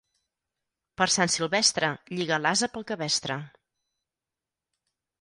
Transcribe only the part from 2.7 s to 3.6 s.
pel cabestre.